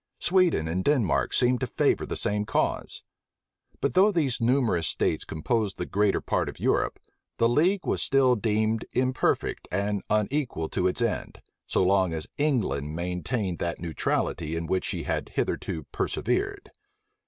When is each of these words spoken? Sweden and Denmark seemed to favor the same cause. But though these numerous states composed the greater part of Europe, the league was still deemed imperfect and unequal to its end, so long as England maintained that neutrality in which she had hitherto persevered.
Sweden 0.17 0.67
and 0.67 0.83
Denmark 0.83 1.31
seemed 1.31 1.59
to 1.59 1.67
favor 1.67 2.07
the 2.07 2.15
same 2.15 2.43
cause. 2.43 3.03
But 3.81 3.93
though 3.93 4.11
these 4.11 4.41
numerous 4.41 4.87
states 4.87 5.23
composed 5.23 5.77
the 5.77 5.85
greater 5.85 6.19
part 6.21 6.49
of 6.49 6.59
Europe, 6.59 6.99
the 7.37 7.47
league 7.47 7.85
was 7.85 8.01
still 8.01 8.35
deemed 8.35 8.83
imperfect 8.93 9.67
and 9.71 10.01
unequal 10.09 10.69
to 10.69 10.87
its 10.87 11.03
end, 11.03 11.43
so 11.67 11.83
long 11.83 12.13
as 12.13 12.25
England 12.39 12.95
maintained 12.95 13.59
that 13.59 13.79
neutrality 13.79 14.55
in 14.55 14.65
which 14.65 14.85
she 14.85 15.03
had 15.03 15.29
hitherto 15.35 15.83
persevered. 15.91 16.71